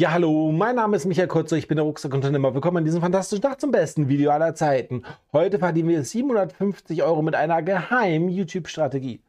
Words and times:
Ja, 0.00 0.12
hallo, 0.12 0.52
mein 0.52 0.76
Name 0.76 0.94
ist 0.94 1.06
Michael 1.06 1.26
Kurzer, 1.26 1.56
ich 1.56 1.66
bin 1.66 1.74
der 1.74 1.84
Rucksackunternehmer. 1.84 2.54
Willkommen 2.54 2.76
in 2.76 2.84
diesem 2.84 3.00
fantastischen 3.00 3.42
Tag 3.42 3.60
zum 3.60 3.72
besten 3.72 4.08
Video 4.08 4.30
aller 4.30 4.54
Zeiten. 4.54 5.02
Heute 5.32 5.58
verdienen 5.58 5.88
wir 5.88 6.04
750 6.04 7.02
Euro 7.02 7.20
mit 7.20 7.34
einer 7.34 7.62
geheimen 7.62 8.28
YouTube-Strategie. 8.28 9.20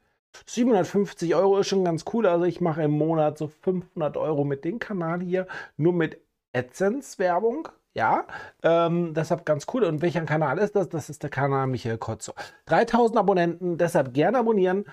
750 0.46 1.34
Euro 1.34 1.58
ist 1.58 1.70
schon 1.70 1.84
ganz 1.84 2.06
cool, 2.14 2.28
also 2.28 2.46
ich 2.46 2.62
mache 2.62 2.84
im 2.84 2.92
Monat 2.92 3.40
so 3.40 3.48
500 3.48 4.16
Euro 4.18 4.44
mit 4.44 4.64
dem 4.64 4.78
Kanal 4.78 5.22
hier, 5.22 5.48
nur 5.76 5.94
mit 5.94 6.22
AdSense-Werbung. 6.54 7.70
Ja, 7.96 8.28
ähm, 8.62 9.16
deshalb 9.16 9.48
ganz 9.48 9.66
cool. 9.74 9.84
Und 9.86 10.04
welcher 10.04 10.22
Kanal 10.22 10.60
ist 10.60 10.76
das? 10.76 10.88
Das 10.88 11.10
ist 11.10 11.24
der 11.24 11.32
Kanal 11.32 11.66
Michael 11.66 11.98
Kotzo. 11.98 12.34
3000 12.68 13.18
Abonnenten, 13.18 13.80
deshalb 13.80 14.14
gerne 14.14 14.38
abonnieren. 14.38 14.86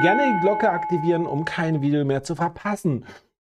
Gerne 0.00 0.32
die 0.32 0.40
Glocke 0.40 0.70
aktivieren, 0.70 1.26
um 1.26 1.44
kein 1.44 1.82
Video 1.82 2.06
mehr 2.06 2.22
zu 2.22 2.34
verpassen. 2.34 3.04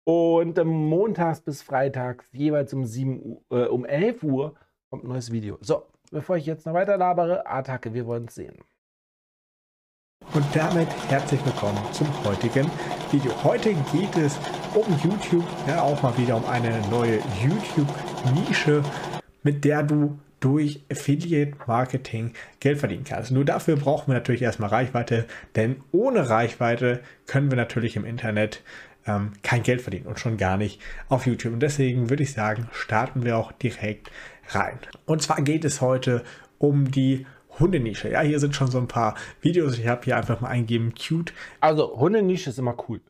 Und 0.09 0.56
montags 0.64 1.42
bis 1.42 1.60
freitags 1.60 2.24
jeweils 2.33 2.73
um, 2.73 2.87
7 2.87 3.20
Uhr, 3.23 3.42
äh, 3.51 3.66
um 3.66 3.84
11 3.84 4.23
Uhr 4.23 4.55
kommt 4.88 5.05
ein 5.05 5.09
neues 5.09 5.30
Video. 5.33 5.59
So, 5.60 5.84
bevor 6.10 6.38
ich 6.38 6.46
jetzt 6.46 6.64
noch 6.64 6.73
weiter 6.73 6.96
labere, 6.96 7.46
Attacke, 7.46 7.92
wir 7.92 8.06
wollen 8.06 8.24
es 8.24 8.36
sehen. 8.36 8.56
Und 10.33 10.47
damit 10.55 10.88
herzlich 11.10 11.45
willkommen 11.45 11.77
zum 11.92 12.06
heutigen 12.24 12.70
Video. 13.10 13.33
Heute 13.45 13.74
geht 13.92 14.16
es 14.16 14.38
um 14.74 14.86
YouTube, 15.05 15.45
ja 15.66 15.83
auch 15.83 16.02
mal 16.02 16.16
wieder 16.16 16.36
um 16.36 16.47
eine 16.47 16.80
neue 16.88 17.19
YouTube-Nische, 17.42 18.83
mit 19.42 19.62
der 19.66 19.83
du 19.83 20.19
durch 20.41 20.84
Affiliate 20.91 21.56
Marketing 21.66 22.33
Geld 22.61 22.78
verdienen 22.78 23.05
kannst. 23.05 23.30
Nur 23.30 23.45
dafür 23.45 23.77
brauchen 23.77 24.09
wir 24.09 24.14
natürlich 24.14 24.42
erstmal 24.42 24.70
Reichweite, 24.70 25.27
denn 25.56 25.83
ohne 25.92 26.30
Reichweite 26.30 27.00
können 27.27 27.50
wir 27.50 27.56
natürlich 27.56 27.97
im 27.97 28.05
Internet 28.05 28.62
ähm, 29.07 29.33
kein 29.43 29.62
Geld 29.62 29.80
verdienen 29.80 30.07
und 30.07 30.19
schon 30.19 30.37
gar 30.37 30.57
nicht 30.57 30.80
auf 31.09 31.27
YouTube. 31.27 31.55
Und 31.55 31.61
deswegen 31.61 32.11
würde 32.11 32.23
ich 32.23 32.33
sagen, 32.33 32.69
starten 32.73 33.25
wir 33.25 33.37
auch 33.37 33.53
direkt 33.53 34.11
rein. 34.50 34.78
Und 35.06 35.22
zwar 35.22 35.42
geht 35.42 35.64
es 35.64 35.81
heute 35.81 36.25
um 36.59 36.91
die 36.91 37.27
Hundenische. 37.59 38.11
Ja, 38.11 38.20
hier 38.20 38.41
sind 38.41 38.55
schon 38.55 38.70
so 38.70 38.78
ein 38.78 38.89
paar 38.89 39.14
Videos. 39.41 39.78
Ich 39.78 39.87
habe 39.87 40.05
hier 40.05 40.17
einfach 40.17 40.41
mal 40.41 40.48
eingegeben, 40.48 40.95
cute. 40.95 41.33
Also, 41.61 41.98
Hundenische 41.98 42.50
ist 42.50 42.59
immer 42.59 42.77
cool. 42.89 43.00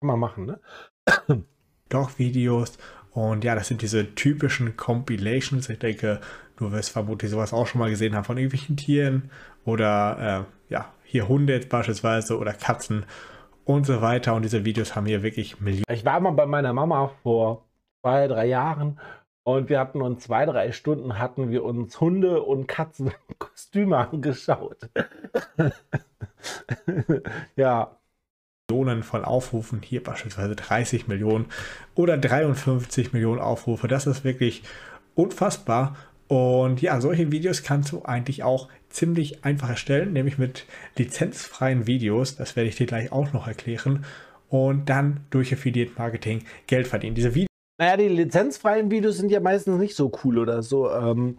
Kann 0.00 0.08
man 0.08 0.20
machen, 0.20 0.46
ne? 0.46 0.60
Doch 1.88 2.18
Videos. 2.18 2.78
Und 3.10 3.44
ja, 3.44 3.54
das 3.54 3.68
sind 3.68 3.82
diese 3.82 4.14
typischen 4.14 4.76
Compilations. 4.76 5.68
Ich 5.68 5.78
denke, 5.78 6.20
du 6.56 6.70
wirst 6.72 6.90
vermutlich 6.90 7.30
sowas 7.30 7.52
auch 7.52 7.66
schon 7.66 7.78
mal 7.78 7.90
gesehen 7.90 8.14
haben 8.14 8.24
von 8.24 8.36
irgendwelchen 8.36 8.76
Tieren 8.76 9.30
oder 9.64 10.46
äh, 10.68 10.72
ja, 10.72 10.92
hier 11.02 11.28
Hunde 11.28 11.54
jetzt 11.54 11.68
beispielsweise 11.68 12.38
oder 12.38 12.52
Katzen 12.52 13.06
und 13.66 13.84
so 13.84 14.00
weiter. 14.00 14.34
Und 14.34 14.42
diese 14.42 14.64
Videos 14.64 14.96
haben 14.96 15.04
hier 15.04 15.22
wirklich 15.22 15.60
Millionen. 15.60 15.84
Ich 15.90 16.06
war 16.06 16.18
mal 16.20 16.30
bei 16.30 16.46
meiner 16.46 16.72
Mama 16.72 17.10
vor 17.22 17.66
zwei, 18.00 18.28
drei 18.28 18.46
Jahren 18.46 18.98
und 19.42 19.68
wir 19.68 19.78
hatten 19.78 20.00
uns 20.00 20.24
zwei, 20.24 20.46
drei 20.46 20.72
Stunden 20.72 21.18
hatten 21.18 21.50
wir 21.50 21.64
uns 21.64 22.00
Hunde 22.00 22.42
und 22.42 22.66
Katzenkostüme 22.68 23.96
angeschaut. 24.10 24.88
ja. 27.56 27.96
Millionen 28.68 29.04
von 29.04 29.24
Aufrufen, 29.24 29.80
hier 29.82 30.02
beispielsweise 30.02 30.56
30 30.56 31.06
Millionen 31.06 31.46
oder 31.94 32.18
53 32.18 33.12
Millionen 33.12 33.40
Aufrufe. 33.40 33.86
Das 33.86 34.08
ist 34.08 34.24
wirklich 34.24 34.64
unfassbar. 35.14 35.94
Und 36.26 36.82
ja, 36.82 37.00
solche 37.00 37.30
Videos 37.30 37.62
kannst 37.62 37.92
du 37.92 38.04
eigentlich 38.04 38.42
auch 38.42 38.68
ziemlich 38.96 39.44
einfach 39.44 39.68
erstellen, 39.68 40.12
nämlich 40.12 40.38
mit 40.38 40.66
lizenzfreien 40.96 41.86
Videos. 41.86 42.36
Das 42.36 42.56
werde 42.56 42.68
ich 42.68 42.76
dir 42.76 42.86
gleich 42.86 43.12
auch 43.12 43.32
noch 43.32 43.46
erklären. 43.46 44.04
Und 44.48 44.88
dann 44.88 45.26
durch 45.30 45.52
Affiliate 45.52 45.92
Marketing 45.98 46.44
Geld 46.66 46.86
verdienen. 46.86 47.14
Diese 47.14 47.34
Videos. 47.34 47.48
Naja, 47.78 47.96
die 47.96 48.08
lizenzfreien 48.08 48.90
Videos 48.90 49.18
sind 49.18 49.30
ja 49.30 49.40
meistens 49.40 49.78
nicht 49.78 49.94
so 49.94 50.10
cool 50.24 50.38
oder 50.38 50.62
so. 50.62 50.90
Ähm, 50.90 51.38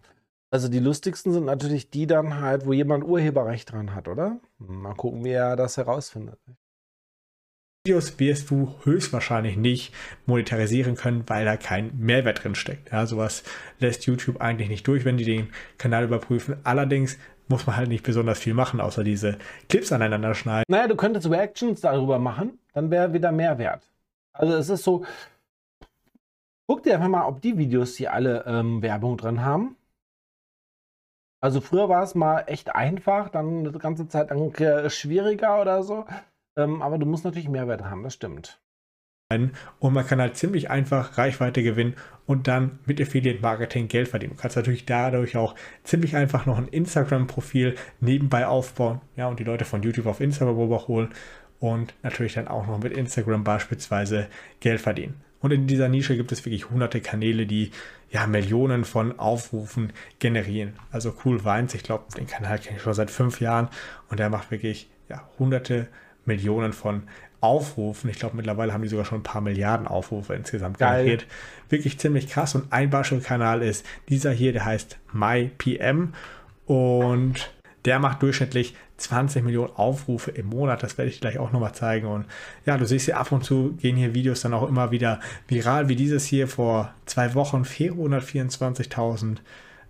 also 0.52 0.67
die 0.67 0.80
lustigsten 0.80 1.33
sind 1.33 1.45
natürlich 1.45 1.89
die 1.89 2.05
dann 2.08 2.39
halt, 2.39 2.66
wo 2.66 2.73
jemand 2.73 3.03
Urheberrecht 3.03 3.72
dran 3.72 3.96
hat, 3.96 4.07
oder? 4.07 4.40
Mal 4.59 4.94
gucken, 4.94 5.25
wie 5.25 5.31
er 5.31 5.56
das 5.56 5.78
herausfindet. 5.78 6.40
Videos 7.85 8.19
wirst 8.19 8.50
du 8.50 8.75
höchstwahrscheinlich 8.84 9.56
nicht 9.56 9.94
monetarisieren 10.25 10.96
können, 10.96 11.23
weil 11.28 11.46
da 11.46 11.56
kein 11.56 11.97
Mehrwert 11.97 12.44
drin 12.44 12.53
steckt. 12.53 12.91
Ja, 12.91 13.06
sowas 13.06 13.44
lässt 13.79 14.06
YouTube 14.06 14.41
eigentlich 14.41 14.67
nicht 14.67 14.85
durch, 14.88 15.06
wenn 15.06 15.16
die 15.16 15.23
den 15.23 15.50
Kanal 15.78 16.03
überprüfen. 16.03 16.57
Allerdings 16.63 17.17
muss 17.50 17.66
man 17.66 17.78
halt 17.78 17.90
nicht 17.90 18.03
besonders 18.03 18.40
viel 18.40 18.53
machen, 18.53 18.81
außer 18.81 19.03
diese 19.03 19.38
Clips 19.69 19.91
aneinander 19.91 20.34
schneiden. 20.34 20.66
Naja, 20.68 20.88
du 20.88 20.96
könntest 20.96 21.30
Reactions 21.30 21.81
darüber 21.81 22.19
machen, 22.19 22.59
dann 22.74 22.91
wäre 22.91 23.13
wieder 23.13 23.31
Mehrwert. 23.31 23.90
Also 24.34 24.56
es 24.56 24.69
ist 24.69 24.84
so, 24.84 25.06
guck 26.68 26.84
dir 26.84 26.96
einfach 26.96 27.08
mal, 27.08 27.25
ob 27.25 27.41
die 27.41 27.58
Videos 27.58 27.96
hier 27.96 28.13
alle 28.13 28.46
ähm, 28.46 28.81
Werbung 28.81 29.18
drin 29.18 29.44
haben. 29.44 29.75
Also 31.40 31.62
früher 31.62 31.88
war 31.88 32.03
es 32.03 32.16
mal 32.16 32.44
echt 32.47 32.75
einfach, 32.75 33.30
dann 33.30 33.72
die 33.72 33.79
ganze 33.79 34.08
Zeit 34.08 34.29
lang 34.31 34.53
äh, 34.56 34.90
schwieriger 34.90 35.62
oder 35.62 35.84
so. 35.84 36.06
Ähm, 36.58 36.81
aber 36.81 36.97
du 36.97 37.06
musst 37.06 37.25
natürlich 37.25 37.50
Mehrwert 37.50 37.84
haben, 37.84 38.03
das 38.03 38.14
stimmt. 38.14 38.59
Und 39.30 39.94
man 39.94 40.08
kann 40.08 40.22
halt 40.22 40.38
ziemlich 40.38 40.70
einfach 40.70 41.18
Reichweite 41.18 41.62
gewinnen 41.62 41.96
und 42.26 42.48
dann 42.48 42.80
mit 42.86 43.02
Affiliate 43.02 43.42
Marketing 43.42 43.90
Geld 43.90 44.08
verdienen. 44.08 44.34
Du 44.36 44.42
kannst 44.42 44.56
natürlich 44.56 44.86
dadurch 44.86 45.36
auch 45.36 45.54
ziemlich 45.84 46.16
einfach 46.16 46.46
noch 46.46 46.58
ein 46.58 46.70
Instagram-Profil 46.70 47.76
nebenbei 48.00 48.48
aufbauen, 48.48 49.02
ja, 49.18 49.28
und 49.28 49.40
die 49.42 49.44
Leute 49.44 49.66
von 49.66 49.84
YouTube 49.84 50.06
auf 50.06 50.22
Instagram 50.22 50.58
überholen 50.58 51.10
und 51.60 51.94
natürlich 52.04 52.36
dann 52.36 52.48
auch 52.48 52.68
noch 52.68 52.80
mit 52.80 52.96
Instagram 52.96 53.44
beispielsweise 53.44 54.28
Geld 54.62 54.80
verdienen. 54.80 55.22
Und 55.42 55.52
in 55.52 55.68
dieser 55.68 55.90
Nische 55.90 56.16
gibt 56.16 56.32
es 56.32 56.46
wirklich 56.46 56.70
hunderte 56.70 57.02
Kanäle, 57.02 57.46
die 57.46 57.72
ja 58.09 58.28
Millionen 58.28 58.86
von 58.86 59.20
Aufrufen 59.20 59.92
generieren. 60.20 60.80
Also 60.90 61.14
Cool 61.26 61.44
Weins, 61.44 61.74
ich 61.74 61.84
glaube, 61.84 62.06
den 62.18 62.28
Kanal 62.28 62.59
kenne 62.59 62.78
ich 62.78 62.84
schon 62.84 62.94
seit 62.94 63.12
fünf 63.12 63.42
Jahren 63.42 63.68
und 64.09 64.22
der 64.22 64.30
macht 64.30 64.52
wirklich 64.52 64.90
ja, 65.09 65.28
hunderte 65.38 65.90
Millionen 66.24 66.72
von 66.72 67.04
Aufrufen. 67.42 68.09
Ich 68.09 68.20
glaube, 68.20 68.36
mittlerweile 68.36 68.74
haben 68.74 68.81
die 68.81 68.88
sogar 68.88 69.06
schon 69.06 69.20
ein 69.20 69.24
paar 69.24 69.42
Milliarden 69.42 69.88
Aufrufe 69.88 70.34
insgesamt 70.34 70.80
generiert. 70.80 71.25
Wirklich 71.70 72.00
ziemlich 72.00 72.28
krass. 72.28 72.56
Und 72.56 72.72
ein 72.72 72.90
Beispielkanal 72.90 73.62
ist 73.62 73.86
dieser 74.09 74.31
hier, 74.31 74.53
der 74.53 74.66
heißt 74.66 74.98
MyPM. 75.14 76.14
Und 76.66 77.52
der 77.86 78.00
macht 78.00 78.22
durchschnittlich 78.22 78.76
20 78.97 79.44
Millionen 79.44 79.74
Aufrufe 79.76 80.31
im 80.31 80.47
Monat. 80.47 80.84
Das 80.84 80.97
werde 80.97 81.09
ich 81.09 81.22
gleich 81.22 81.38
auch 81.38 81.52
nochmal 81.52 81.74
zeigen. 81.74 82.08
Und 82.08 82.26
ja, 82.66 82.78
du 82.78 82.86
siehst 82.86 83.06
hier 83.06 83.18
ab 83.18 83.31
und 83.31 83.44
zu 83.44 83.76
gehen 83.80 83.96
hier 83.96 84.14
Videos 84.14 84.42
dann 84.42 84.53
auch 84.53 84.68
immer 84.68 84.92
wieder 84.92 85.20
viral, 85.47 85.88
wie 85.88 85.96
dieses 85.96 86.26
hier 86.26 86.47
vor 86.47 86.94
zwei 87.06 87.34
Wochen 87.36 87.62
424.000 87.62 89.38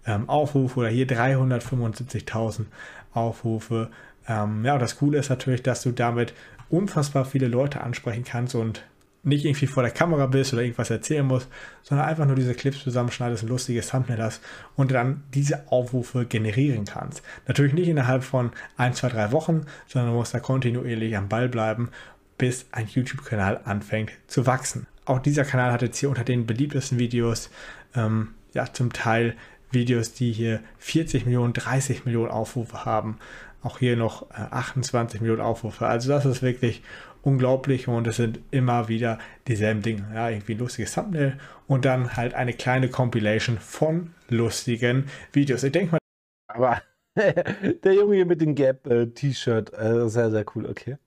ähm, 0.06 0.30
Aufrufe 0.30 0.82
oder 0.82 0.90
hier 0.90 1.08
375.000 1.08 2.66
Aufrufe. 3.14 3.90
Ähm, 4.28 4.64
ja, 4.66 4.74
und 4.74 4.82
das 4.82 4.98
Coole 4.98 5.18
ist 5.18 5.30
natürlich, 5.30 5.64
dass 5.64 5.84
du 5.84 5.92
damit 5.92 6.34
unfassbar 6.70 7.26
viele 7.26 7.48
Leute 7.48 7.82
ansprechen 7.82 8.24
kannst 8.24 8.56
und 8.56 8.84
nicht 9.24 9.46
irgendwie 9.46 9.68
vor 9.68 9.84
der 9.84 9.92
Kamera 9.92 10.26
bist 10.26 10.54
oder 10.54 10.62
irgendwas 10.62 10.90
erzählen 10.90 11.26
musst, 11.26 11.50
sondern 11.84 12.08
einfach 12.08 12.26
nur 12.26 12.36
diese 12.36 12.54
Clips 12.54 12.84
zusammenschneidest, 12.84 13.44
ein 13.44 13.50
lustiges 13.50 13.90
Thumbnail 13.90 14.22
hast 14.22 14.42
und 14.76 14.92
dann 14.92 15.24
diese 15.34 15.70
Aufrufe 15.70 16.26
generieren 16.26 16.86
kannst. 16.86 17.22
Natürlich 17.46 17.74
nicht 17.74 17.90
innerhalb 17.90 18.24
von 18.24 18.52
ein, 18.78 18.94
zwei, 18.94 19.10
drei 19.10 19.32
Wochen, 19.32 19.66
sondern 19.88 20.12
du 20.12 20.18
musst 20.18 20.34
da 20.34 20.40
kontinuierlich 20.40 21.18
am 21.18 21.28
Ball 21.28 21.50
bleiben, 21.50 21.90
bis 22.38 22.68
ein 22.72 22.88
YouTube-Kanal 22.88 23.62
anfängt 23.66 24.12
zu 24.28 24.46
wachsen. 24.46 24.88
Auch 25.06 25.20
dieser 25.20 25.44
Kanal 25.44 25.72
hat 25.72 25.82
jetzt 25.82 25.98
hier 25.98 26.10
unter 26.10 26.24
den 26.24 26.46
beliebtesten 26.46 27.00
Videos 27.00 27.50
ähm, 27.96 28.30
ja 28.54 28.72
zum 28.72 28.94
Teil 28.94 29.36
Videos, 29.72 30.14
die 30.14 30.32
hier 30.32 30.62
40 30.80 31.26
Millionen, 31.26 31.54
30 31.54 32.06
Millionen 32.06 32.32
Aufrufe 32.32 32.86
haben. 32.86 33.18
Auch 33.64 33.80
hier 33.80 33.98
noch 33.98 34.30
28 34.32 35.20
äh, 35.20 35.24
Millionen 35.24 35.42
Aufrufe. 35.42 35.88
Also 35.88 36.10
das 36.10 36.26
ist 36.26 36.42
wirklich 36.42 36.84
unglaublich 37.22 37.88
und 37.88 38.08
es 38.08 38.16
sind 38.18 38.40
immer 38.52 38.88
wieder 38.88 39.20
dieselben 39.48 39.82
Dinge. 39.82 40.08
Ja, 40.14 40.30
irgendwie 40.30 40.54
ein 40.54 40.60
lustiges 40.60 40.94
Thumbnail 40.94 41.38
und 41.68 41.86
dann 41.86 42.16
halt 42.16 42.34
eine 42.34 42.54
kleine 42.54 42.90
Compilation 42.90 43.58
von 43.58 44.14
lustigen 44.30 45.06
Videos. 45.34 45.64
Ich 45.64 45.72
denke 45.72 45.94
mal. 45.94 46.00
Aber 46.48 46.82
der 47.16 47.94
Junge 47.94 48.16
hier 48.16 48.26
mit 48.26 48.42
dem 48.42 48.56
Gap-T-Shirt, 48.56 49.74
äh, 49.74 50.06
äh, 50.06 50.08
sehr, 50.08 50.32
sehr 50.32 50.46
cool, 50.56 50.66
okay. 50.66 50.98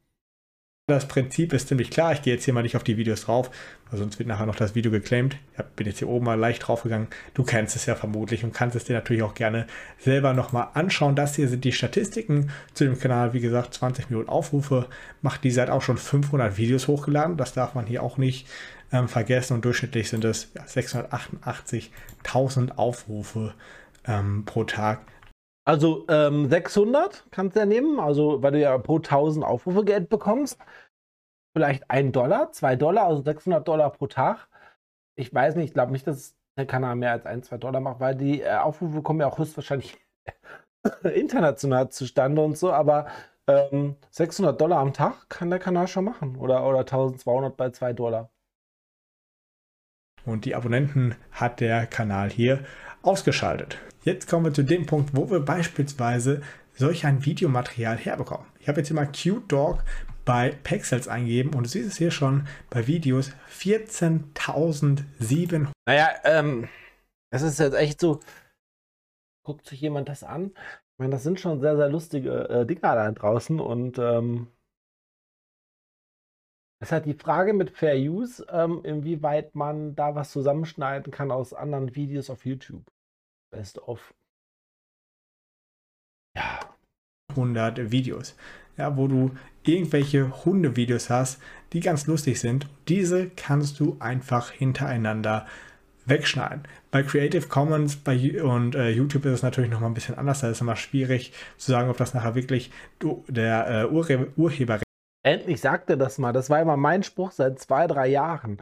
Das 0.91 1.07
Prinzip 1.07 1.53
ist 1.53 1.69
ziemlich 1.69 1.91
klar. 1.91 2.13
Ich 2.13 2.23
gehe 2.23 2.35
jetzt 2.35 2.45
hier 2.45 2.53
mal 2.53 2.65
nicht 2.65 2.75
auf 2.75 2.83
die 2.83 2.97
Videos 2.97 3.21
drauf, 3.23 3.49
weil 3.89 4.01
sonst 4.01 4.19
wird 4.19 4.29
nachher 4.29 4.47
noch 4.47 4.57
das 4.57 4.75
Video 4.75 4.91
geclaimed. 4.91 5.37
Ich 5.57 5.63
bin 5.77 5.87
jetzt 5.87 6.01
hier 6.01 6.09
oben 6.09 6.25
mal 6.25 6.35
leicht 6.35 6.67
drauf 6.67 6.83
gegangen. 6.83 7.07
Du 7.33 7.45
kennst 7.45 7.77
es 7.77 7.87
ja 7.87 7.95
vermutlich 7.95 8.43
und 8.43 8.53
kannst 8.53 8.75
es 8.75 8.83
dir 8.85 8.95
natürlich 8.95 9.23
auch 9.23 9.35
gerne 9.35 9.69
selber 9.99 10.33
nochmal 10.33 10.67
anschauen. 10.75 11.15
Das 11.15 11.37
hier 11.37 11.49
sind 11.49 11.65
die 11.65 11.71
Statistiken 11.71 12.51
zu 12.75 12.83
dem 12.83 12.99
Kanal. 12.99 13.35
Wie 13.35 13.41
gesagt, 13.41 13.75
20 13.75 14.11
Millionen 14.11 14.29
Aufrufe. 14.29 14.89
Macht 15.23 15.45
die 15.45 15.53
seit 15.53 15.71
auch 15.71 15.83
schon 15.83 15.97
500 15.97 16.59
Videos 16.59 16.89
hochgeladen. 16.89 17.37
Das 17.37 17.53
darf 17.53 17.77
man 17.77 17.87
hier 17.87 18.03
auch 18.03 18.19
nicht 18.19 18.49
ähm, 18.93 19.07
vergessen. 19.07 19.55
Und 19.55 19.65
durchschnittlich 19.65 20.11
sind 20.11 20.25
es 20.25 20.51
ja, 20.55 20.65
688.000 20.65 22.73
Aufrufe 22.73 23.55
ähm, 24.09 24.45
pro 24.45 24.65
Tag. 24.65 25.03
Also 25.71 26.05
ähm, 26.09 26.51
600 26.51 27.27
kannst 27.31 27.55
du 27.55 27.61
ja 27.61 27.67
nehmen, 27.67 28.01
also 28.01 28.43
weil 28.43 28.51
du 28.51 28.61
ja 28.61 28.77
pro 28.77 28.97
1000 28.97 29.45
Aufrufe 29.45 29.85
Geld 29.85 30.09
bekommst. 30.09 30.59
vielleicht 31.57 31.89
1 31.89 32.11
Dollar, 32.11 32.51
2 32.51 32.75
Dollar, 32.75 33.07
also 33.07 33.23
600 33.23 33.69
Dollar 33.69 33.91
pro 33.91 34.09
Tag. 34.09 34.49
Ich 35.17 35.33
weiß 35.33 35.55
nicht, 35.55 35.67
ich 35.67 35.75
glaube 35.75 35.93
nicht, 35.93 36.09
dass 36.09 36.37
der 36.59 36.67
Kanal 36.67 36.97
mehr 36.97 37.13
als 37.13 37.25
1, 37.25 37.47
2 37.47 37.59
Dollar 37.59 37.81
macht, 37.81 38.01
weil 38.01 38.17
die 38.17 38.43
äh, 38.43 38.57
Aufrufe 38.57 39.01
kommen 39.03 39.21
ja 39.21 39.29
auch 39.29 39.39
höchstwahrscheinlich 39.39 39.97
international 41.15 41.89
zustande 41.91 42.43
und 42.43 42.59
so, 42.59 42.73
aber 42.73 43.07
ähm, 43.47 43.95
600 44.11 44.61
Dollar 44.61 44.81
am 44.81 44.93
Tag 44.93 45.29
kann 45.29 45.51
der 45.51 45.61
Kanal 45.61 45.87
schon 45.87 46.05
machen 46.05 46.37
oder, 46.37 46.67
oder 46.67 46.81
1200 46.81 47.57
bei 47.57 47.71
2 47.71 47.93
Dollar. 47.93 48.31
Und 50.25 50.47
die 50.47 50.57
Abonnenten 50.57 51.15
hat 51.31 51.61
der 51.61 51.87
Kanal 51.87 52.29
hier 52.29 52.65
ausgeschaltet. 53.03 53.79
Jetzt 54.03 54.29
kommen 54.29 54.47
wir 54.47 54.55
zu 54.55 54.63
dem 54.63 54.87
Punkt, 54.87 55.11
wo 55.15 55.31
wir 55.31 55.41
beispielsweise 55.41 56.43
solch 56.75 57.05
ein 57.05 57.25
Videomaterial 57.25 57.97
herbekommen. 57.97 58.47
Ich 58.59 58.69
habe 58.69 58.81
jetzt 58.81 58.89
hier 58.89 58.97
mal 58.97 59.07
Cute 59.07 59.49
Dog 59.49 59.85
bei 60.25 60.51
Pexels 60.63 61.09
eingeben 61.09 61.55
und 61.55 61.65
du 61.65 61.69
siehst 61.69 61.89
es 61.89 61.99
hier 61.99 62.11
schon 62.11 62.47
bei 62.71 62.87
Videos 62.87 63.33
14.700. 63.53 65.69
Naja, 65.87 66.11
ähm, 66.25 66.69
es 67.31 67.43
ist 67.43 67.59
jetzt 67.59 67.75
echt 67.75 68.01
so, 68.01 68.21
guckt 69.45 69.67
sich 69.67 69.81
jemand 69.81 70.09
das 70.09 70.23
an? 70.23 70.53
Ich 70.55 70.99
meine, 70.99 71.13
das 71.13 71.23
sind 71.23 71.41
schon 71.41 71.61
sehr, 71.61 71.77
sehr 71.77 71.89
lustige 71.89 72.49
äh, 72.49 72.67
Dinger 72.67 72.95
da 72.95 73.11
draußen 73.11 73.61
und 73.61 73.99
ähm, 73.99 74.49
es 76.81 76.93
halt 76.93 77.07
die 77.07 77.15
Frage 77.15 77.53
mit 77.53 77.71
Fair 77.71 77.97
Use, 77.97 78.45
ähm, 78.51 78.81
inwieweit 78.85 79.55
man 79.55 79.95
da 79.95 80.15
was 80.15 80.33
zusammenschneiden 80.33 81.13
kann 81.13 81.31
aus 81.31 81.53
anderen 81.53 81.95
Videos 81.95 82.31
auf 82.31 82.45
YouTube. 82.45 82.85
Best 83.51 83.79
of. 83.79 84.15
Ja. 86.37 86.61
100 87.31 87.93
Videos, 87.93 88.35
ja, 88.77 88.97
wo 88.97 89.07
du 89.07 89.31
irgendwelche 89.63 90.45
Hundevideos 90.45 91.11
hast, 91.11 91.41
die 91.73 91.81
ganz 91.81 92.07
lustig 92.07 92.41
sind. 92.41 92.67
Diese 92.89 93.31
kannst 93.31 93.79
du 93.79 93.97
einfach 94.01 94.51
hintereinander 94.51 95.47
wegschneiden. 96.07 96.65
Bei 96.91 97.05
Creative 97.05 97.47
Commons 97.47 97.97
bei, 97.97 98.43
und 98.43 98.75
äh, 98.75 98.91
YouTube 98.91 99.27
ist 99.27 99.35
es 99.35 99.43
natürlich 99.43 99.71
noch 99.71 99.81
mal 99.81 99.87
ein 99.87 99.95
bisschen 99.95 100.19
anders. 100.19 100.41
Da 100.41 100.49
ist 100.49 100.57
es 100.57 100.61
immer 100.61 100.75
schwierig 100.75 101.33
zu 101.57 101.71
sagen, 101.71 101.89
ob 101.89 101.99
das 101.99 102.15
nachher 102.15 102.35
wirklich 102.35 102.73
der 103.29 103.69
äh, 103.69 103.85
Urhe 103.87 104.33
Urheber 104.37 104.81
Endlich 105.23 105.61
sagt 105.61 105.91
er 105.91 105.97
das 105.97 106.19
mal. 106.19 106.33
Das 106.33 106.51
war 106.51 106.61
immer 106.61 106.77
mein 106.77 107.03
Spruch 107.03 107.33
seit 107.33 107.59
zwei, 107.59 107.87
drei 107.87 108.09
Jahren. 108.09 108.59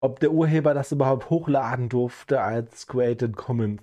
Ob 0.00 0.20
der 0.20 0.30
Urheber 0.30 0.74
das 0.74 0.92
überhaupt 0.92 1.28
hochladen 1.28 1.88
durfte 1.88 2.40
als 2.40 2.86
Creative 2.86 3.32
Commons. 3.32 3.82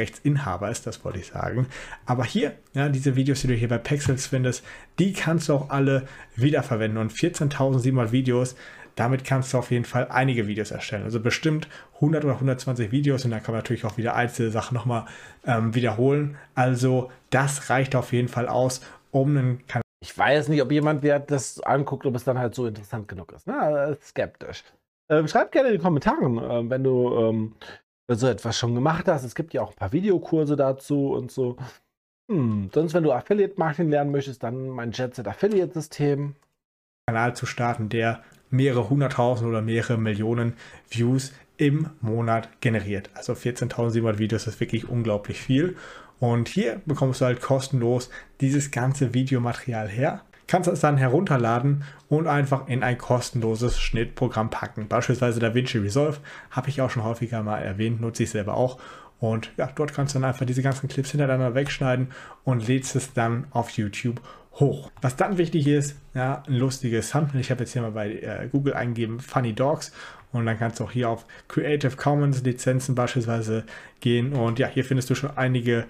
Rechtsinhaber 0.00 0.70
ist, 0.70 0.86
das 0.86 1.04
wollte 1.04 1.18
ich 1.18 1.26
sagen. 1.26 1.66
Aber 2.06 2.24
hier, 2.24 2.54
ja, 2.72 2.88
diese 2.88 3.16
Videos, 3.16 3.40
die 3.40 3.48
du 3.48 3.54
hier 3.54 3.66
bei 3.66 3.78
Pexels 3.78 4.28
findest, 4.28 4.64
die 5.00 5.12
kannst 5.12 5.48
du 5.48 5.54
auch 5.54 5.70
alle 5.70 6.06
wiederverwenden. 6.36 6.98
Und 7.00 7.12
14.700 7.12 8.12
Videos, 8.12 8.54
damit 8.94 9.24
kannst 9.24 9.52
du 9.52 9.58
auf 9.58 9.72
jeden 9.72 9.84
Fall 9.84 10.06
einige 10.08 10.46
Videos 10.46 10.70
erstellen. 10.70 11.02
Also 11.02 11.18
bestimmt 11.18 11.68
100 11.96 12.24
oder 12.24 12.34
120 12.34 12.92
Videos 12.92 13.24
und 13.24 13.32
da 13.32 13.40
kann 13.40 13.52
man 13.52 13.60
natürlich 13.60 13.84
auch 13.84 13.96
wieder 13.96 14.14
einzelne 14.14 14.50
Sachen 14.50 14.74
nochmal 14.76 15.06
ähm, 15.44 15.74
wiederholen. 15.74 16.36
Also 16.54 17.10
das 17.30 17.68
reicht 17.70 17.96
auf 17.96 18.12
jeden 18.12 18.28
Fall 18.28 18.46
aus, 18.46 18.82
um 19.10 19.36
einen 19.36 19.66
Kanal 19.66 19.82
ich 20.00 20.16
weiß 20.16 20.48
nicht, 20.48 20.62
ob 20.62 20.70
jemand, 20.70 21.02
der 21.02 21.18
das 21.20 21.60
anguckt, 21.60 22.06
ob 22.06 22.14
es 22.14 22.24
dann 22.24 22.38
halt 22.38 22.54
so 22.54 22.66
interessant 22.66 23.08
genug 23.08 23.32
ist. 23.32 23.46
Ne? 23.46 23.96
Skeptisch. 24.00 24.64
Ähm, 25.10 25.26
schreib 25.26 25.52
gerne 25.52 25.68
in 25.68 25.76
die 25.76 25.82
Kommentare, 25.82 26.24
äh, 26.24 26.70
wenn 26.70 26.84
du 26.84 27.16
ähm, 27.16 27.54
so 28.10 28.26
etwas 28.26 28.56
schon 28.56 28.74
gemacht 28.74 29.08
hast. 29.08 29.24
Es 29.24 29.34
gibt 29.34 29.54
ja 29.54 29.62
auch 29.62 29.70
ein 29.70 29.76
paar 29.76 29.92
Videokurse 29.92 30.56
dazu 30.56 31.12
und 31.12 31.30
so. 31.30 31.56
Hm, 32.30 32.70
sonst, 32.72 32.94
wenn 32.94 33.04
du 33.04 33.12
Affiliate-Marketing 33.12 33.90
lernen 33.90 34.10
möchtest, 34.10 34.42
dann 34.42 34.68
mein 34.68 34.92
Jetset 34.92 35.26
Affiliate-System. 35.26 36.34
Kanal 37.06 37.34
zu 37.34 37.46
starten, 37.46 37.88
der 37.88 38.22
mehrere 38.50 38.90
hunderttausend 38.90 39.48
oder 39.48 39.62
mehrere 39.62 39.96
Millionen 39.96 40.54
Views 40.90 41.32
im 41.56 41.90
Monat 42.00 42.60
generiert. 42.60 43.10
Also 43.14 43.32
14.700 43.32 44.18
Videos 44.18 44.46
ist 44.46 44.60
wirklich 44.60 44.88
unglaublich 44.88 45.40
viel. 45.40 45.76
Und 46.20 46.48
hier 46.48 46.80
bekommst 46.84 47.20
du 47.20 47.26
halt 47.26 47.40
kostenlos 47.40 48.10
dieses 48.40 48.70
ganze 48.70 49.14
Videomaterial 49.14 49.88
her. 49.88 50.22
Kannst 50.46 50.68
es 50.68 50.80
dann 50.80 50.96
herunterladen 50.96 51.84
und 52.08 52.26
einfach 52.26 52.68
in 52.68 52.82
ein 52.82 52.96
kostenloses 52.96 53.78
Schnittprogramm 53.78 54.48
packen. 54.50 54.88
Beispielsweise 54.88 55.40
DaVinci 55.40 55.78
Resolve 55.78 56.18
habe 56.50 56.70
ich 56.70 56.80
auch 56.80 56.90
schon 56.90 57.04
häufiger 57.04 57.42
mal 57.42 57.58
erwähnt, 57.58 58.00
nutze 58.00 58.22
ich 58.22 58.30
selber 58.30 58.54
auch. 58.54 58.78
Und 59.20 59.52
ja, 59.56 59.68
dort 59.74 59.92
kannst 59.92 60.14
du 60.14 60.20
dann 60.20 60.28
einfach 60.28 60.46
diese 60.46 60.62
ganzen 60.62 60.88
Clips 60.88 61.10
hintereinander 61.10 61.54
wegschneiden 61.54 62.08
und 62.44 62.66
lädst 62.66 62.96
es 62.96 63.12
dann 63.12 63.46
auf 63.50 63.70
YouTube 63.70 64.20
hoch. 64.58 64.90
Was 65.00 65.16
dann 65.16 65.38
wichtig 65.38 65.66
ist, 65.66 65.96
ja, 66.14 66.42
ein 66.46 66.54
lustiges 66.54 67.10
Thumbnail. 67.10 67.40
Ich 67.40 67.50
habe 67.50 67.60
jetzt 67.60 67.72
hier 67.72 67.82
mal 67.82 67.92
bei 67.92 68.12
äh, 68.12 68.48
Google 68.50 68.74
eingegeben 68.74 69.20
Funny 69.20 69.52
Dogs 69.52 69.92
und 70.32 70.46
dann 70.46 70.58
kannst 70.58 70.80
du 70.80 70.84
auch 70.84 70.90
hier 70.90 71.08
auf 71.08 71.26
Creative 71.48 71.96
Commons 71.96 72.42
Lizenzen 72.42 72.94
beispielsweise 72.94 73.64
gehen. 74.00 74.32
Und 74.32 74.58
ja, 74.58 74.66
hier 74.66 74.84
findest 74.84 75.10
du 75.10 75.14
schon 75.14 75.36
einige 75.36 75.84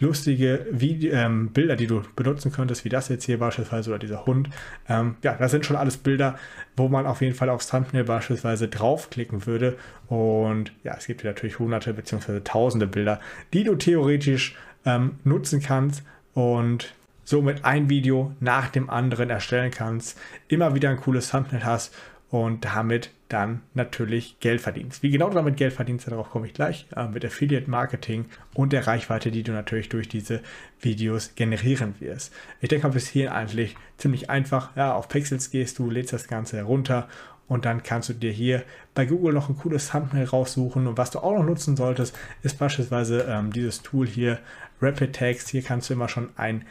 lustige 0.00 0.66
Video, 0.70 1.12
ähm, 1.12 1.50
Bilder, 1.50 1.76
die 1.76 1.86
du 1.86 2.02
benutzen 2.16 2.50
könntest, 2.50 2.84
wie 2.84 2.88
das 2.88 3.08
jetzt 3.08 3.24
hier 3.24 3.38
beispielsweise 3.38 3.90
oder 3.90 3.98
dieser 3.98 4.26
Hund. 4.26 4.48
Ähm, 4.88 5.16
ja, 5.22 5.34
das 5.34 5.52
sind 5.52 5.64
schon 5.64 5.76
alles 5.76 5.96
Bilder, 5.96 6.36
wo 6.76 6.88
man 6.88 7.06
auf 7.06 7.20
jeden 7.20 7.34
Fall 7.34 7.48
aufs 7.48 7.68
Thumbnail 7.68 8.04
beispielsweise 8.04 8.68
draufklicken 8.68 9.46
würde. 9.46 9.76
Und 10.08 10.72
ja, 10.82 10.96
es 10.96 11.06
gibt 11.06 11.20
hier 11.22 11.30
natürlich 11.30 11.58
hunderte 11.58 11.94
bzw. 11.94 12.40
tausende 12.40 12.86
Bilder, 12.86 13.20
die 13.52 13.62
du 13.62 13.76
theoretisch 13.76 14.56
ähm, 14.84 15.12
nutzen 15.22 15.62
kannst 15.62 16.02
und 16.32 16.92
somit 17.24 17.64
ein 17.64 17.88
Video 17.88 18.32
nach 18.40 18.68
dem 18.68 18.90
anderen 18.90 19.30
erstellen 19.30 19.70
kannst, 19.70 20.18
immer 20.48 20.74
wieder 20.74 20.90
ein 20.90 20.98
cooles 20.98 21.30
Thumbnail 21.30 21.64
hast 21.64 21.94
und 22.30 22.64
damit 22.64 23.10
dann 23.28 23.62
natürlich 23.74 24.38
Geld 24.40 24.60
verdienst. 24.60 25.02
Wie 25.02 25.10
genau 25.10 25.28
du 25.28 25.34
damit 25.34 25.56
Geld 25.56 25.72
verdienst, 25.72 26.06
darauf 26.08 26.30
komme 26.30 26.46
ich 26.46 26.52
gleich, 26.52 26.86
äh, 26.96 27.06
mit 27.08 27.24
Affiliate 27.24 27.70
Marketing 27.70 28.26
und 28.54 28.72
der 28.72 28.86
Reichweite, 28.86 29.30
die 29.30 29.42
du 29.42 29.52
natürlich 29.52 29.88
durch 29.88 30.08
diese 30.08 30.40
Videos 30.80 31.34
generieren 31.34 31.94
wirst. 32.00 32.32
Ich 32.60 32.68
denke 32.68 32.88
bis 32.88 33.08
hier 33.08 33.34
eigentlich 33.34 33.76
ziemlich 33.98 34.30
einfach. 34.30 34.76
Ja, 34.76 34.94
auf 34.94 35.08
Pixels 35.08 35.50
gehst 35.50 35.78
du, 35.78 35.90
lädst 35.90 36.12
das 36.12 36.28
Ganze 36.28 36.56
herunter 36.56 37.08
und 37.46 37.64
dann 37.64 37.82
kannst 37.82 38.08
du 38.08 38.14
dir 38.14 38.32
hier 38.32 38.62
bei 38.94 39.04
Google 39.04 39.34
noch 39.34 39.48
ein 39.48 39.56
cooles 39.56 39.90
Thumbnail 39.90 40.24
raussuchen. 40.24 40.86
Und 40.86 40.96
was 40.96 41.10
du 41.10 41.18
auch 41.18 41.36
noch 41.36 41.44
nutzen 41.44 41.76
solltest, 41.76 42.16
ist 42.42 42.58
beispielsweise 42.58 43.26
ähm, 43.28 43.52
dieses 43.52 43.82
Tool 43.82 44.06
hier, 44.06 44.38
Rapid 44.80 45.12
Text. 45.12 45.48
Hier 45.50 45.62
kannst 45.62 45.88
du 45.88 45.94
immer 45.94 46.08
schon 46.08 46.30
ein 46.36 46.64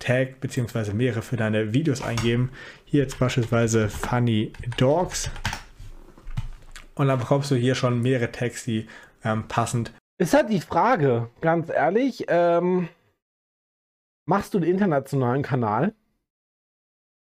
Tag 0.00 0.40
bzw. 0.40 0.92
mehrere 0.92 1.22
für 1.22 1.36
deine 1.36 1.72
Videos 1.72 2.02
eingeben. 2.02 2.50
Hier 2.84 3.02
jetzt 3.02 3.20
beispielsweise 3.20 3.88
Funny 3.88 4.52
Dogs. 4.76 5.30
Und 6.96 7.06
dann 7.06 7.20
bekommst 7.20 7.50
du 7.52 7.54
hier 7.54 7.76
schon 7.76 8.02
mehrere 8.02 8.32
Tags, 8.32 8.64
die 8.64 8.88
ähm, 9.24 9.46
passend. 9.46 9.92
Ist 10.18 10.34
halt 10.34 10.50
die 10.50 10.60
Frage, 10.60 11.30
ganz 11.40 11.70
ehrlich, 11.70 12.24
ähm, 12.28 12.88
machst 14.26 14.52
du 14.52 14.58
einen 14.58 14.66
internationalen 14.66 15.42
Kanal? 15.42 15.94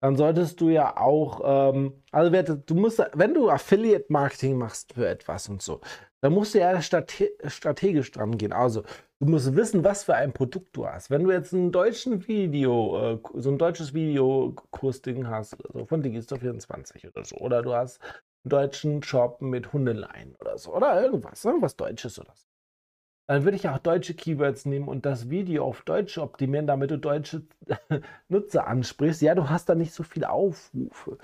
Dann 0.00 0.16
solltest 0.16 0.60
du 0.60 0.68
ja 0.68 0.96
auch, 0.96 1.40
ähm, 1.44 2.02
also 2.12 2.54
du 2.54 2.74
musst, 2.74 3.02
wenn 3.14 3.34
du 3.34 3.50
Affiliate 3.50 4.06
Marketing 4.08 4.56
machst 4.56 4.92
für 4.94 5.08
etwas 5.08 5.48
und 5.48 5.60
so, 5.62 5.80
dann 6.20 6.32
musst 6.32 6.54
du 6.54 6.58
ja 6.58 6.80
strate 6.82 7.32
strategisch 7.48 8.10
dran 8.12 8.38
gehen. 8.38 8.52
Also 8.52 8.82
Du 9.20 9.26
musst 9.26 9.56
wissen, 9.56 9.82
was 9.82 10.04
für 10.04 10.14
ein 10.14 10.32
Produkt 10.32 10.76
du 10.76 10.86
hast. 10.86 11.10
Wenn 11.10 11.24
du 11.24 11.32
jetzt 11.32 11.52
einen 11.52 11.72
deutschen 11.72 12.28
Video, 12.28 13.14
äh, 13.14 13.18
so 13.34 13.50
ein 13.50 13.58
deutsches 13.58 13.92
Videokursding 13.92 15.26
hast, 15.26 15.56
also 15.66 15.86
von 15.86 16.04
Digistore24 16.04 17.08
oder 17.08 17.24
so, 17.24 17.36
oder 17.38 17.62
du 17.62 17.74
hast 17.74 18.00
einen 18.00 18.50
deutschen 18.50 19.02
Shop 19.02 19.42
mit 19.42 19.72
Hundeleien 19.72 20.36
oder 20.40 20.56
so, 20.56 20.72
oder 20.72 21.02
irgendwas, 21.02 21.44
irgendwas 21.44 21.74
Deutsches 21.76 22.20
oder 22.20 22.32
so. 22.36 22.47
Dann 23.28 23.44
würde 23.44 23.56
ich 23.56 23.68
auch 23.68 23.78
deutsche 23.78 24.14
Keywords 24.14 24.64
nehmen 24.64 24.88
und 24.88 25.04
das 25.04 25.28
Video 25.28 25.64
auf 25.66 25.82
Deutsch 25.82 26.16
optimieren, 26.16 26.66
damit 26.66 26.90
du 26.90 26.98
deutsche 26.98 27.42
Nutzer 28.28 28.66
ansprichst. 28.66 29.20
Ja, 29.20 29.34
du 29.34 29.50
hast 29.50 29.68
da 29.68 29.74
nicht 29.74 29.92
so 29.92 30.02
viele 30.02 30.30
Aufrufe. 30.30 31.18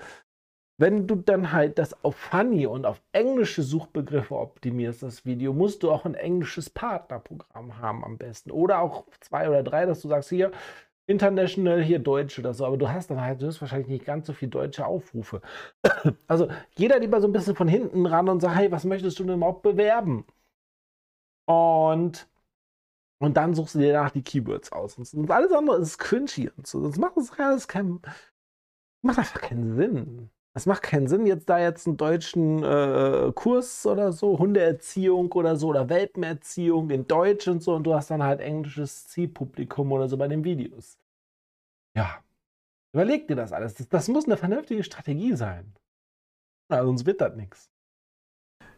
Wenn 0.77 1.07
du 1.07 1.15
dann 1.15 1.51
halt 1.51 1.79
das 1.79 2.03
auf 2.03 2.15
Funny 2.15 2.67
und 2.67 2.85
auf 2.85 3.01
englische 3.11 3.63
Suchbegriffe 3.63 4.35
optimierst, 4.35 5.01
das 5.03 5.25
Video, 5.25 5.53
musst 5.53 5.81
du 5.81 5.91
auch 5.91 6.05
ein 6.05 6.15
englisches 6.15 6.69
Partnerprogramm 6.69 7.79
haben 7.79 8.03
am 8.03 8.17
besten. 8.17 8.51
Oder 8.51 8.81
auch 8.81 9.05
zwei 9.21 9.49
oder 9.49 9.63
drei, 9.63 9.85
dass 9.85 10.01
du 10.01 10.09
sagst, 10.09 10.29
hier, 10.29 10.51
international, 11.07 11.81
hier 11.81 11.99
Deutsch 11.99 12.37
oder 12.37 12.53
so. 12.53 12.65
Aber 12.65 12.77
du 12.77 12.89
hast 12.89 13.09
dann 13.09 13.21
halt 13.21 13.41
wahrscheinlich 13.41 13.87
nicht 13.87 14.05
ganz 14.05 14.27
so 14.27 14.33
viel 14.33 14.49
deutsche 14.49 14.85
Aufrufe. 14.85 15.41
Also 16.27 16.49
jeder 16.77 16.99
lieber 16.99 17.21
so 17.21 17.27
ein 17.27 17.33
bisschen 17.33 17.55
von 17.55 17.67
hinten 17.67 18.05
ran 18.05 18.29
und 18.29 18.41
sagt, 18.41 18.55
hey, 18.55 18.71
was 18.71 18.83
möchtest 18.85 19.17
du 19.19 19.23
denn 19.23 19.37
überhaupt 19.37 19.63
bewerben? 19.63 20.25
Und 21.45 22.27
und 23.19 23.37
dann 23.37 23.53
suchst 23.53 23.75
du 23.75 23.79
dir 23.79 23.93
danach 23.93 24.11
die 24.11 24.21
Keywords 24.21 24.71
aus. 24.71 24.97
Und 24.97 25.31
alles 25.31 25.51
andere 25.51 25.77
ist 25.77 25.97
cringy 25.97 26.49
und 26.57 26.67
so. 26.67 26.81
Sonst 26.81 26.97
macht 26.97 27.17
das 27.17 27.31
alles 27.39 27.67
kein, 27.67 27.99
macht 29.01 29.19
einfach 29.19 29.41
keinen 29.41 29.75
Sinn. 29.75 30.29
Es 30.53 30.65
macht 30.65 30.83
keinen 30.83 31.07
Sinn, 31.07 31.25
jetzt 31.25 31.49
da 31.49 31.59
jetzt 31.59 31.85
einen 31.85 31.97
deutschen 31.97 32.63
äh, 32.63 33.31
Kurs 33.35 33.85
oder 33.85 34.13
so, 34.13 34.39
Hundeerziehung 34.39 35.31
oder 35.33 35.57
so 35.57 35.67
oder 35.67 35.89
Welpenerziehung 35.89 36.89
in 36.91 37.07
Deutsch 37.07 37.47
und 37.49 37.61
so 37.61 37.75
und 37.75 37.83
du 37.83 37.93
hast 37.93 38.09
dann 38.09 38.23
halt 38.23 38.39
englisches 38.39 39.07
Zielpublikum 39.07 39.91
oder 39.91 40.07
so 40.07 40.15
bei 40.17 40.29
den 40.29 40.45
Videos. 40.45 40.97
Ja. 41.95 42.23
Überleg 42.93 43.27
dir 43.27 43.35
das 43.35 43.51
alles. 43.51 43.75
Das, 43.75 43.89
das 43.89 44.07
muss 44.07 44.25
eine 44.25 44.37
vernünftige 44.37 44.83
Strategie 44.83 45.35
sein. 45.35 45.73
Ja, 46.71 46.85
sonst 46.85 47.05
wird 47.05 47.19
das 47.19 47.35
nichts. 47.35 47.69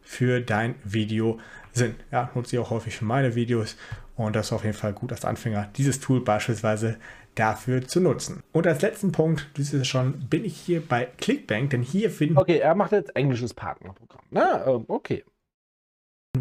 Für 0.02 0.40
dein 0.40 0.74
Video 0.84 1.38
Sinn. 1.72 1.94
Ja, 2.10 2.30
nutze 2.34 2.56
ich 2.56 2.60
auch 2.60 2.70
häufig 2.70 2.96
für 2.96 3.04
meine 3.04 3.34
Videos 3.34 3.76
und 4.16 4.34
das 4.34 4.46
ist 4.46 4.52
auf 4.52 4.64
jeden 4.64 4.76
Fall 4.76 4.92
gut 4.92 5.12
als 5.12 5.24
Anfänger, 5.24 5.68
dieses 5.76 6.00
Tool 6.00 6.20
beispielsweise 6.20 6.96
dafür 7.36 7.86
zu 7.86 8.00
nutzen. 8.00 8.42
Und 8.52 8.66
als 8.66 8.82
letzten 8.82 9.12
Punkt, 9.12 9.48
du 9.54 9.62
siehst 9.62 9.74
es 9.74 9.86
schon, 9.86 10.28
bin 10.28 10.44
ich 10.44 10.56
hier 10.56 10.80
bei 10.80 11.06
Clickbank, 11.18 11.70
denn 11.70 11.82
hier 11.82 12.10
finden. 12.10 12.36
Okay, 12.36 12.58
er 12.58 12.74
macht 12.74 12.92
jetzt 12.92 13.14
englisches 13.14 13.54
Partnerprogramm. 13.54 14.22
Na, 14.30 14.66
ähm, 14.66 14.84
okay 14.88 15.24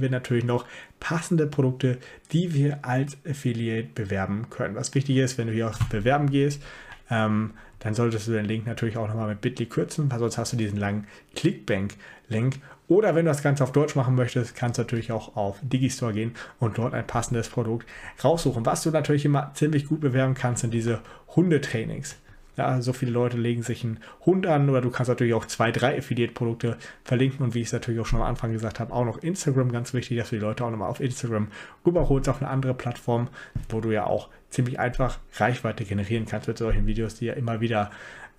wir 0.02 0.10
natürlich 0.10 0.44
noch 0.44 0.66
passende 1.00 1.48
Produkte, 1.48 1.98
die 2.32 2.54
wir 2.54 2.80
als 2.84 3.18
Affiliate 3.28 3.90
bewerben 3.94 4.50
können. 4.50 4.76
Was 4.76 4.94
wichtig 4.96 5.18
ist, 5.18 5.38
wenn 5.38 5.48
du 5.48 5.54
hier 5.54 5.70
auf 5.70 5.80
Bewerben 5.90 6.30
gehst, 6.30 6.62
ähm, 7.10 7.54
dann 7.80 7.94
solltest 7.94 8.28
du 8.28 8.32
den 8.32 8.46
Link 8.46 8.66
natürlich 8.66 8.98
auch 8.98 9.08
nochmal 9.08 9.30
mit 9.30 9.42
Bitly 9.42 9.66
kürzen, 9.66 10.12
weil 10.12 10.20
sonst 10.20 10.38
hast 10.38 10.54
du 10.54 10.58
diesen 10.58 10.78
langen 10.78 11.08
Clickbank-Link. 11.36 12.56
Oder 12.88 13.16
wenn 13.16 13.26
du 13.26 13.32
das 13.32 13.44
Ganze 13.44 13.64
auf 13.64 13.74
Deutsch 13.74 13.96
machen 13.96 14.16
möchtest, 14.16 14.56
kannst 14.56 14.78
du 14.78 14.84
natürlich 14.84 15.12
auch 15.12 15.36
auf 15.36 15.58
Digistore 15.62 16.14
gehen 16.14 16.34
und 16.60 16.78
dort 16.78 16.94
ein 16.94 17.06
passendes 17.06 17.50
Produkt 17.50 17.86
raussuchen. 18.24 18.66
Was 18.66 18.84
du 18.84 18.92
natürlich 18.92 19.26
immer 19.26 19.52
ziemlich 19.56 19.88
gut 19.88 20.00
bewerben 20.00 20.36
kannst, 20.36 20.62
sind 20.62 20.74
diese 20.74 21.02
Hundetrainings. 21.36 22.16
Ja, 22.56 22.82
so 22.82 22.92
viele 22.92 23.12
Leute 23.12 23.38
legen 23.38 23.62
sich 23.62 23.84
einen 23.84 24.00
Hund 24.26 24.48
an 24.48 24.68
oder 24.70 24.82
du 24.82 24.90
kannst 24.90 25.10
natürlich 25.10 25.36
auch 25.36 25.46
zwei, 25.46 25.72
drei 25.72 25.96
Affiliate-Produkte 26.00 26.78
verlinken 27.04 27.46
und 27.46 27.54
wie 27.54 27.62
ich 27.62 27.68
es 27.68 27.74
natürlich 27.74 28.00
auch 28.00 28.06
schon 28.08 28.20
am 28.20 28.26
Anfang 28.26 28.52
gesagt 28.52 28.80
habe, 28.80 28.92
auch 28.94 29.06
noch 29.06 29.20
Instagram, 29.20 29.72
ganz 29.72 29.94
wichtig, 29.94 30.18
dass 30.18 30.32
du 30.32 30.38
die 30.38 30.42
Leute 30.42 30.66
auch 30.66 30.72
nochmal 30.72 30.90
auf 30.90 31.00
Instagram 31.00 31.50
rüberholst 31.86 32.28
auf 32.30 32.42
eine 32.42 32.50
andere 32.50 32.74
Plattform, 32.74 33.28
wo 33.70 33.80
du 33.80 33.92
ja 33.92 34.06
auch 34.08 34.30
ziemlich 34.50 34.80
einfach 34.80 35.20
Reichweite 35.36 35.86
generieren 35.86 36.26
kannst 36.26 36.48
mit 36.48 36.58
solchen 36.58 36.88
Videos, 36.88 37.14
die 37.16 37.26
ja 37.26 37.34
immer 37.34 37.62
wieder 37.62 37.92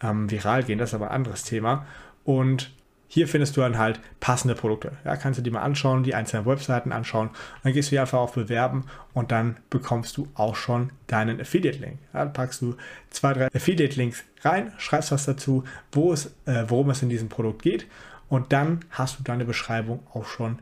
ähm, 0.02 0.28
viral 0.28 0.64
gehen. 0.64 0.78
Das 0.78 0.90
ist 0.90 0.94
aber 0.94 1.10
ein 1.10 1.16
anderes 1.16 1.44
Thema. 1.44 1.86
Und 2.24 2.72
hier 3.08 3.26
findest 3.26 3.56
du 3.56 3.62
dann 3.62 3.78
halt 3.78 4.00
passende 4.20 4.54
Produkte. 4.54 4.92
Ja, 5.04 5.16
kannst 5.16 5.38
du 5.38 5.42
die 5.42 5.50
mal 5.50 5.62
anschauen, 5.62 6.04
die 6.04 6.14
einzelnen 6.14 6.46
Webseiten 6.46 6.92
anschauen. 6.92 7.30
Dann 7.62 7.72
gehst 7.72 7.88
du 7.88 7.90
hier 7.90 8.02
einfach 8.02 8.18
auf 8.18 8.34
Bewerben 8.34 8.84
und 9.14 9.32
dann 9.32 9.56
bekommst 9.70 10.16
du 10.18 10.28
auch 10.34 10.54
schon 10.54 10.90
deinen 11.06 11.40
Affiliate-Link. 11.40 11.98
Ja, 12.12 12.24
dann 12.24 12.32
packst 12.34 12.60
du 12.60 12.76
zwei, 13.10 13.32
drei 13.32 13.46
Affiliate-Links 13.46 14.24
rein, 14.42 14.72
schreibst 14.76 15.10
was 15.10 15.24
dazu, 15.24 15.64
wo 15.90 16.12
es, 16.12 16.26
äh, 16.44 16.64
worum 16.68 16.90
es 16.90 17.02
in 17.02 17.08
diesem 17.08 17.30
Produkt 17.30 17.62
geht 17.62 17.86
und 18.28 18.52
dann 18.52 18.80
hast 18.90 19.18
du 19.18 19.22
deine 19.22 19.44
Beschreibung 19.44 20.00
auch 20.12 20.26
schon 20.26 20.58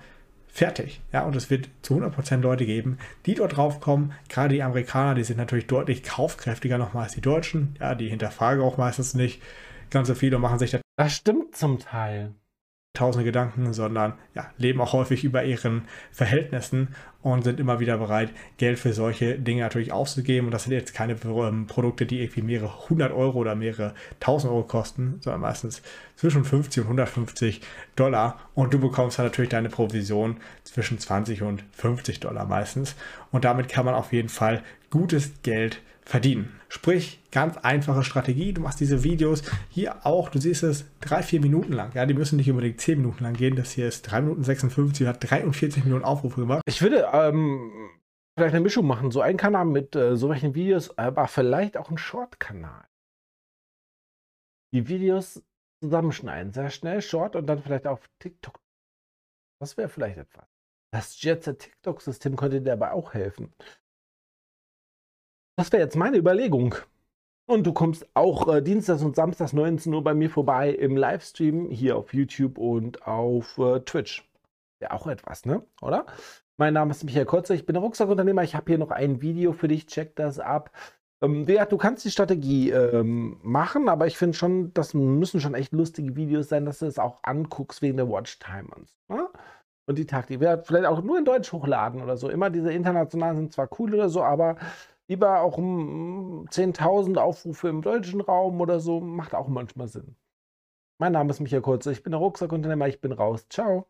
fertig. 0.49 1.01
Ja, 1.13 1.25
und 1.25 1.37
es 1.37 1.51
wird 1.51 1.69
zu 1.83 1.95
100% 1.95 2.41
Leute 2.41 2.65
geben, 2.65 2.99
die 3.27 3.35
dort 3.35 3.57
drauf 3.57 3.81
kommen. 3.81 4.13
Gerade 4.29 4.55
die 4.55 4.63
Amerikaner, 4.63 5.15
die 5.15 5.25
sind 5.25 5.37
natürlich 5.37 5.67
deutlich 5.67 6.03
kaufkräftiger 6.03 6.79
nochmal 6.79 7.05
als 7.05 7.13
die 7.13 7.21
Deutschen. 7.21 7.77
Ja, 7.81 7.95
die 7.95 8.09
hinterfragen 8.09 8.63
auch 8.63 8.79
meistens 8.79 9.15
nicht 9.15 9.43
ganz 9.91 10.09
so 10.09 10.15
viel 10.15 10.35
und 10.35 10.41
machen 10.41 10.59
sich 10.59 10.71
da 10.71 10.81
das 10.97 11.15
stimmt 11.15 11.55
zum 11.55 11.79
Teil. 11.79 12.35
Tausende 12.95 13.27
Gedanken, 13.27 13.75
sondern 13.75 14.15
ja, 14.35 14.51
leben 14.57 14.81
auch 14.81 14.95
häufig 14.95 15.23
über 15.23 15.45
ihren 15.45 15.83
Verhältnissen 16.13 16.95
und 17.21 17.45
sind 17.45 17.61
immer 17.61 17.79
wieder 17.79 17.99
bereit, 17.99 18.31
Geld 18.57 18.79
für 18.79 18.95
solche 18.95 19.39
Dinge 19.39 19.61
natürlich 19.61 19.93
auszugeben. 19.93 20.47
Und 20.47 20.53
das 20.53 20.65
sind 20.65 20.73
jetzt 20.73 20.95
keine 20.95 21.15
ähm, 21.25 21.67
Produkte, 21.67 22.07
die 22.07 22.23
irgendwie 22.23 22.41
mehrere 22.41 22.89
hundert 22.89 23.13
Euro 23.13 23.39
oder 23.39 23.55
mehrere 23.55 23.93
tausend 24.19 24.51
Euro 24.51 24.63
kosten, 24.63 25.19
sondern 25.21 25.43
meistens 25.43 25.83
zwischen 26.15 26.47
50 26.47 26.85
und 26.85 26.87
150 26.87 27.61
Dollar. 27.97 28.41
Und 28.55 28.73
du 28.73 28.79
bekommst 28.79 29.19
dann 29.19 29.27
natürlich 29.27 29.51
deine 29.51 29.69
Provision 29.69 30.39
zwischen 30.65 30.99
20 30.99 31.43
und 31.43 31.65
50 31.73 32.21
Dollar 32.21 32.47
meistens. 32.47 32.97
Und 33.31 33.45
damit 33.45 33.69
kann 33.69 33.85
man 33.85 33.95
auf 33.95 34.15
jeden 34.15 34.31
Fall 34.31 34.63
gutes 34.89 35.43
Geld 35.43 35.75
verdienen. 35.75 35.96
Sprich, 36.69 37.21
ganz 37.33 37.57
einfache 37.59 38.05
Strategie. 38.05 38.53
Du 38.53 38.61
machst 38.61 38.81
diese 38.81 39.03
Videos 39.03 39.43
hier 39.69 40.07
auch, 40.07 40.31
du 40.31 40.39
siehst 40.39 40.63
es, 40.63 40.85
drei, 41.01 41.23
vier 41.23 41.41
Minuten 41.41 41.73
lang. 41.73 41.93
Ja, 41.95 42.07
die 42.07 42.15
müssen 42.15 42.37
nicht 42.37 42.49
unbedingt 42.49 42.81
zehn 42.81 42.99
Minuten 42.99 43.25
lang 43.25 43.35
gehen. 43.35 43.57
Das 43.57 43.73
hier 43.73 43.89
ist 43.89 44.03
3 44.03 44.23
Minuten 44.23 44.45
56, 44.45 45.07
hat 45.07 45.29
43 45.29 45.85
Millionen 45.85 46.05
Aufrufe 46.05 46.41
gemacht. 46.41 46.63
Ich 46.67 46.81
würde 46.81 47.09
ähm, 47.13 47.91
vielleicht 48.39 48.55
eine 48.55 48.63
Mischung 48.63 48.87
machen. 48.87 49.11
So 49.11 49.21
ein 49.21 49.37
Kanal 49.37 49.65
mit 49.65 49.97
äh, 49.97 50.17
solchen 50.17 50.55
Videos, 50.55 50.97
aber 50.97 51.27
vielleicht 51.27 51.77
auch 51.77 51.91
ein 51.91 51.99
Short-Kanal. 51.99 52.87
Die 54.73 54.89
Videos 54.89 55.43
zusammenschneiden, 55.83 56.53
sehr 56.53 56.71
schnell, 56.71 57.03
Short 57.03 57.37
und 57.37 57.47
dann 57.47 57.63
vielleicht 57.63 57.87
auf 57.87 58.09
TikTok. 58.21 58.61
Das 59.61 59.77
wäre 59.77 59.89
vielleicht 59.89 60.19
etwas. 60.19 60.47
Das 60.93 61.21
Jet 61.21 61.43
TikTok-System 61.43 62.37
könnte 62.37 62.61
dir 62.61 62.71
dabei 62.71 62.93
auch 62.93 63.15
helfen. 63.15 63.53
Das 65.57 65.73
wäre 65.73 65.83
jetzt 65.83 65.97
meine 65.97 66.19
Überlegung. 66.19 66.75
Und 67.49 67.67
du 67.67 67.73
kommst 67.73 68.07
auch 68.13 68.53
äh, 68.53 68.61
Dienstags 68.61 69.03
und 69.03 69.17
Samstags 69.17 69.55
19 69.55 69.95
Uhr 69.95 70.05
bei 70.05 70.13
mir 70.13 70.29
vorbei 70.29 70.71
im 70.71 70.97
Livestream 70.97 71.71
hier 71.71 71.97
auf 71.97 72.13
YouTube 72.13 72.59
und 72.59 73.07
auf 73.07 73.57
äh, 73.57 73.81
Twitch. 73.81 74.29
Ja, 74.83 74.91
auch 74.91 75.07
etwas, 75.07 75.47
ne? 75.47 75.63
Oder? 75.81 76.05
Mein 76.59 76.75
Name 76.75 76.91
ist 76.91 77.05
Michael 77.05 77.25
Kotzer, 77.25 77.55
ich 77.55 77.65
bin 77.65 77.77
Rucksackunternehmer. 77.77 78.43
Ich 78.43 78.55
habe 78.55 78.67
hier 78.67 78.79
noch 78.79 78.91
ein 78.91 79.23
Video 79.23 79.53
für 79.53 79.69
dich. 79.69 79.87
Check 79.87 80.17
das 80.17 80.39
ab. 80.39 80.71
Ähm, 81.23 81.47
du 81.47 81.77
kannst 81.79 82.05
die 82.05 82.11
Strategie 82.11 82.71
ähm, 82.71 83.39
machen, 83.43 83.89
aber 83.89 84.07
ich 84.07 84.19
finde 84.19 84.37
schon, 84.37 84.75
das 84.75 84.93
müssen 84.93 85.41
schon 85.41 85.55
echt 85.55 85.73
lustige 85.73 86.17
Videos 86.17 86.51
sein, 86.51 86.67
dass 86.67 86.81
du 86.81 86.87
es 86.87 86.99
auch 86.99 87.21
anguckst 87.23 87.81
wegen 87.81 87.97
der 87.97 88.11
Watchtime 88.11 88.69
und 88.75 88.89
so. 88.89 89.15
Ne? 89.15 89.29
Und 89.89 89.97
die 89.97 90.07
Taktik. 90.07 90.41
Vielleicht 90.41 90.87
auch 90.87 91.03
nur 91.03 91.17
in 91.17 91.25
Deutsch 91.25 91.53
hochladen 91.53 92.03
oder 92.03 92.19
so. 92.19 92.29
Immer 92.29 92.51
diese 92.51 92.73
internationalen 92.73 93.37
sind 93.37 93.53
zwar 93.53 93.71
cool 93.79 93.95
oder 93.95 94.11
so, 94.11 94.23
aber 94.23 94.57
lieber 95.09 95.41
auch 95.41 95.59
um 95.59 96.47
10.000 96.51 97.19
Aufrufe 97.19 97.69
im 97.69 97.83
deutschen 97.83 98.21
Raum 98.21 98.61
oder 98.61 98.81
so, 98.81 99.01
macht 99.01 99.35
auch 99.35 99.49
manchmal 99.49 99.89
Sinn. 99.89 100.17
Mein 100.99 101.13
Name 101.13 101.31
ist 101.31 101.41
Michael 101.41 101.63
Kurze, 101.63 101.93
ich 101.93 102.03
bin 102.03 102.13
der 102.13 102.21
Rucksackunternehmer, 102.21 102.89
ich 102.89 103.01
bin 103.01 103.13
raus. 103.13 103.47
Ciao. 103.51 103.87